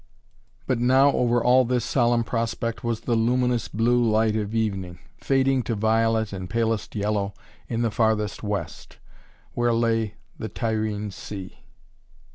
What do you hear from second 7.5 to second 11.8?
in the farthest west, where lay the Tyrrhene Sea.